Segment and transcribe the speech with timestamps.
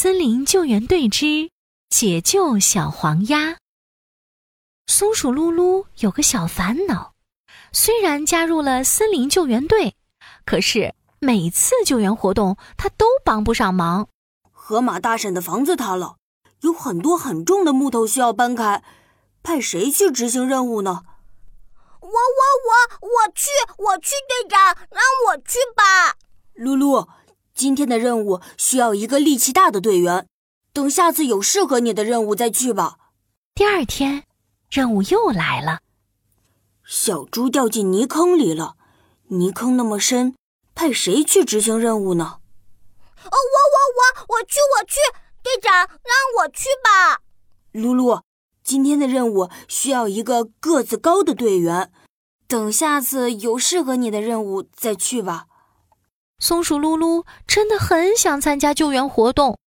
[0.00, 1.50] 森林救援队之
[1.90, 3.56] 解救小黄鸭。
[4.86, 7.14] 松鼠噜噜有个小烦恼，
[7.72, 9.96] 虽然加入了森林救援队，
[10.44, 14.08] 可是每次救援活动他都帮不上忙。
[14.52, 16.18] 河马大婶的房子塌了，
[16.60, 18.84] 有很多很重的木头需要搬开，
[19.42, 21.02] 派谁去执行任务呢？
[22.00, 26.14] 我我我我去我去，队长让我去吧。
[26.54, 27.08] 噜噜，
[27.58, 30.28] 今天的任务需要一个力气大的队员，
[30.72, 32.98] 等下次有适合你的任务再去吧。
[33.52, 34.22] 第二天，
[34.70, 35.80] 任务又来了。
[36.86, 38.76] 小猪掉进泥坑里了，
[39.30, 40.36] 泥坑那么深，
[40.76, 42.38] 派谁去执行任务呢？
[43.24, 45.00] 哦，我我我我去我去，
[45.42, 47.22] 队长让我去吧。
[47.72, 48.22] 露露，
[48.62, 51.90] 今天的任务需要一个个子高的队员，
[52.46, 55.47] 等下次有适合你的任务再去吧。
[56.38, 59.58] 松鼠噜噜真的很想参加救援活动，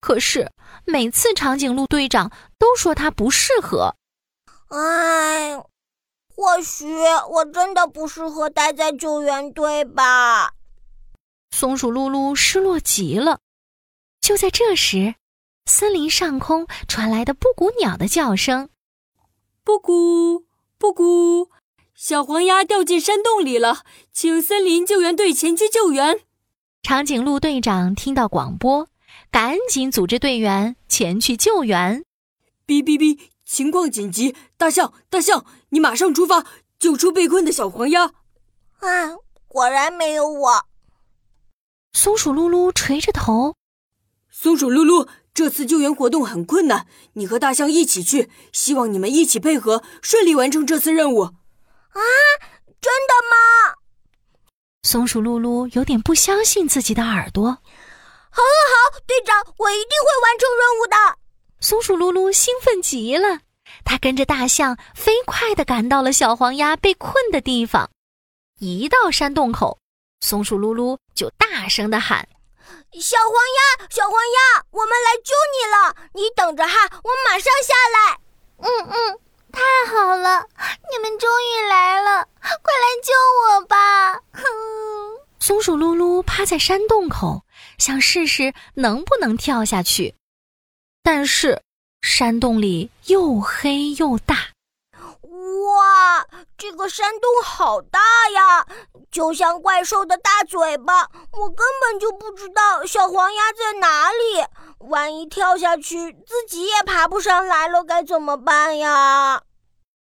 [0.00, 0.50] 可是
[0.84, 3.94] 每次长颈鹿队长都说他不适合。
[4.68, 5.56] 唉，
[6.34, 6.86] 或许
[7.30, 10.54] 我真的不适合待在救援队吧。
[11.50, 13.38] 松鼠噜噜失落极了。
[14.20, 15.14] 就在这时，
[15.66, 18.68] 森林上空传来的布谷鸟的叫声
[19.64, 20.44] ：“布谷，
[20.76, 21.50] 布谷，
[22.00, 23.82] 小黄鸭掉进山洞里了，
[24.12, 26.20] 请森林救援队前去救援。”
[26.80, 28.86] 长颈鹿队长听到广播，
[29.32, 32.04] 赶紧组织队员前去救援。
[32.64, 34.36] 哔哔哔，情况紧急！
[34.56, 36.46] 大象，大象，你马上出发，
[36.78, 38.04] 救出被困的小黄鸭。
[38.78, 39.16] 啊，
[39.48, 40.66] 果然没有我。
[41.92, 43.56] 松鼠噜噜垂着头。
[44.30, 51.30] 松鼠噜噜，这次救援活动很困难，你和大象一起去，希望你们一起配合，顺利完成这次任务。
[51.92, 52.00] 啊，
[52.80, 53.74] 真的吗？
[54.82, 57.46] 松鼠噜噜有点不相信自己的耳朵。
[57.50, 57.60] 好，
[58.30, 61.18] 好，好，队长，我一定会完成任务的。
[61.60, 63.40] 松鼠噜噜兴奋极了，
[63.84, 67.90] 它跟着大象飞快地赶到了小黄鸭被困的地方。
[68.60, 69.78] 一到山洞口，
[70.20, 72.28] 松鼠噜噜就大声地喊
[73.00, 76.10] ：“小黄鸭，小黄鸭，我们来救你了！
[76.14, 78.20] 你等着哈，我马上下来。
[78.58, 79.20] ”“嗯嗯，
[79.52, 79.60] 太
[79.90, 80.46] 好了，
[80.90, 84.42] 你们终于来了，快来救我吧！”哼。
[85.40, 87.44] 松鼠噜噜趴在山洞口，
[87.78, 90.14] 想试试能不能跳下去，
[91.02, 91.62] 但是
[92.02, 94.48] 山洞里又黑又大。
[95.28, 98.00] 哇，这个山洞好大
[98.32, 98.66] 呀，
[99.10, 101.10] 就像怪兽的大嘴巴。
[101.32, 104.46] 我根本就不知道小黄鸭在哪里，
[104.88, 109.42] 万一跳下去自己也爬不上来了，该怎么办呀？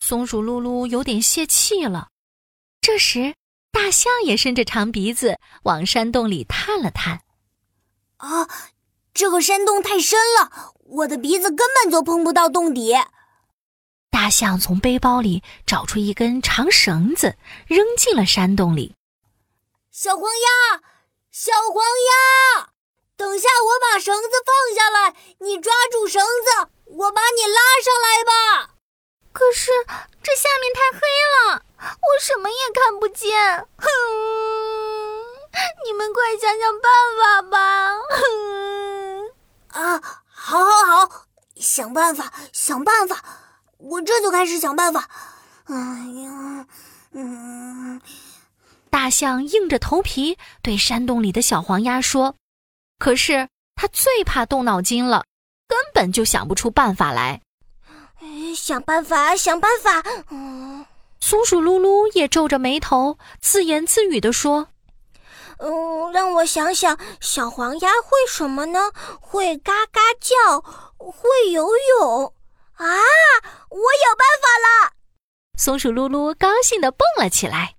[0.00, 2.08] 松鼠噜噜有点泄气了。
[2.82, 3.34] 这时，
[3.72, 7.22] 大象也伸着长鼻子往山洞里探了探。
[8.18, 8.46] 啊，
[9.14, 12.94] 这个山洞太深了，我的鼻子根本就碰不到洞底。
[14.10, 17.36] 大象从背包里找出一根长绳子，
[17.66, 18.94] 扔进了山洞里。
[19.90, 20.80] 小黄鸭，
[21.30, 22.70] 小黄鸭，
[23.16, 28.74] 等下我把绳子放下来，你抓住绳子，我把你拉上来吧。
[29.32, 29.70] 可是
[30.22, 31.00] 这下面太黑
[31.52, 33.66] 了，我什么也看不见。
[33.76, 33.86] 哼，
[35.84, 36.90] 你们快想想办
[37.20, 37.94] 法吧。
[38.10, 39.30] 哼，
[39.68, 41.26] 啊，好，好，好，
[41.56, 43.22] 想办法，想办法。
[43.78, 45.08] 我这就开始想办法。
[45.64, 46.66] 哎呀，
[47.12, 48.00] 嗯，
[48.90, 52.34] 大象硬着头皮对山洞里的小黄鸭说
[52.98, 55.24] ：“可是他最怕动脑筋了，
[55.66, 57.40] 根本就想不出办法来。”
[58.56, 60.02] 想办法，想办法。
[60.30, 60.84] 嗯，
[61.20, 64.68] 松鼠噜噜也皱着眉头，自言自语地说
[65.60, 68.90] ：“嗯，让我想想，小黄鸭会什么呢？
[69.20, 70.60] 会嘎嘎叫，
[70.96, 71.68] 会游
[72.00, 72.32] 泳。”
[72.78, 72.86] 啊！
[73.70, 74.92] 我有办法了！
[75.56, 77.74] 松鼠噜噜高兴地蹦了起来。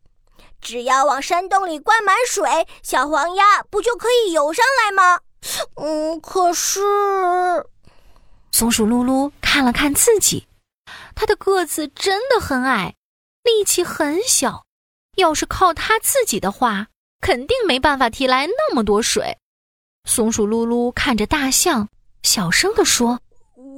[0.62, 5.22] 只要往山洞里灌满水，小黄鸭不就可以游上来吗？
[5.76, 6.82] 嗯，可是……
[8.52, 10.48] 松鼠噜噜看了看自己，
[11.16, 12.96] 它的个子真的很矮，
[13.44, 14.66] 力气很小。
[15.16, 16.88] 要是靠它自己的话，
[17.22, 19.38] 肯定没办法提来那么多水。
[20.04, 21.88] 松鼠噜噜看着大象，
[22.22, 23.22] 小声地说。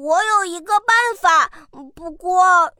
[0.02, 1.52] 我有一个办法，
[1.94, 2.74] 不过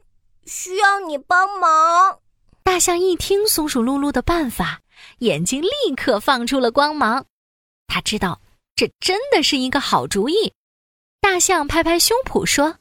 [0.44, 2.18] 需要你帮忙。
[2.64, 4.80] 大象一听松鼠露露的办法，
[5.18, 7.24] 眼睛立刻放出了光芒。
[7.86, 8.40] 他知道
[8.74, 10.52] 这真的是一个好主意。
[11.20, 12.78] 大象拍拍胸脯说：“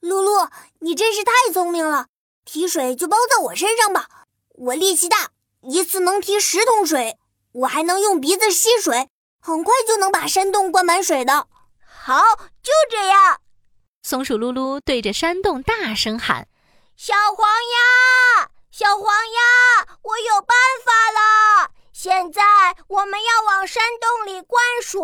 [0.00, 0.50] 露露，
[0.80, 2.08] 你真是太聪明了！
[2.44, 5.30] 提水就包在我身上吧，我力气大，
[5.62, 7.16] 一次能提十桶水。
[7.52, 9.08] 我还能用鼻子吸水，
[9.40, 11.46] 很快就能把山洞灌满水的。”
[11.88, 12.22] 好，
[12.62, 13.40] 就这样。
[14.08, 16.48] 松鼠噜噜对着山洞大声喊
[16.96, 21.72] ：“小黄鸭，小黄鸭，我有办法了！
[21.92, 22.42] 现在
[22.86, 24.98] 我们要往山洞里灌水，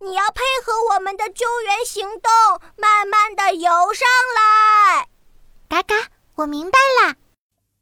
[0.00, 2.32] 你要配合我们的救援行动，
[2.78, 5.06] 慢慢的游上来。”
[5.68, 5.94] 嘎嘎，
[6.36, 7.16] 我明白了。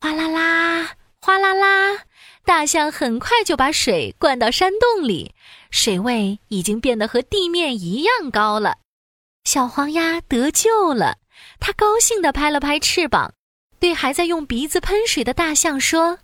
[0.01, 0.91] 哗啦啦，
[1.21, 1.99] 哗啦啦，
[2.45, 5.37] 大象很快就把水灌到山洞里，
[5.71, 8.79] 水位已经变得和地面一样高了。
[9.49, 11.17] 小黄鸭得救了，
[11.59, 13.33] 它高兴地拍了拍翅膀，
[13.81, 16.19] 对还在用鼻子喷水的大象说：“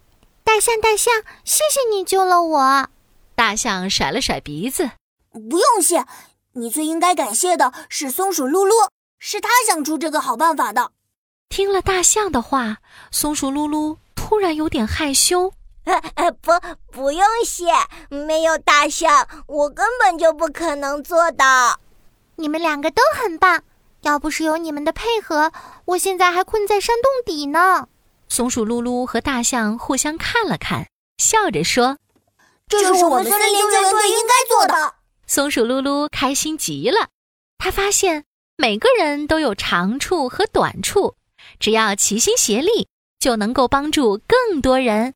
[0.44, 2.88] 大象，大象，谢谢你救了我。”
[3.34, 4.90] 大象甩了甩鼻子
[5.32, 6.04] ：“不用谢，
[6.52, 10.92] 你最应该感谢的是松鼠噜噜，是他想出这个好办法的。”
[11.48, 12.76] 听了大象的话，
[13.10, 15.50] 松鼠噜噜突然有点害羞
[16.16, 16.52] ：“呃不，
[16.92, 17.72] 不用谢，
[18.10, 21.80] 没有大象，我根本就不可能做到。”
[22.36, 23.62] 你们两个都很棒，
[24.02, 25.52] 要不是有你们的配合，
[25.84, 27.88] 我现在还困在山洞底呢。
[28.28, 30.88] 松鼠噜噜和大象互相看了看，
[31.18, 31.98] 笑着说
[32.68, 34.94] ：“这是我们森林救援队应该做的。”
[35.26, 37.08] 松鼠噜噜开心极了，
[37.58, 38.24] 他发现
[38.56, 41.14] 每个人都有长处和短处，
[41.60, 42.88] 只要齐心协力，
[43.18, 45.14] 就能够帮助更多人。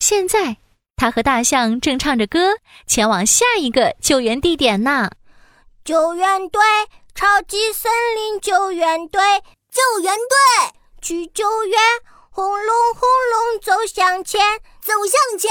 [0.00, 0.56] 现在，
[0.96, 2.56] 他和大象正唱着歌，
[2.86, 5.10] 前往下一个救援地点呢。
[5.88, 6.60] 救援队，
[7.14, 9.22] 超级森林救援队，
[9.72, 10.36] 救援队
[11.00, 11.80] 去救援，
[12.30, 15.50] 轰隆轰隆走向前，走向前。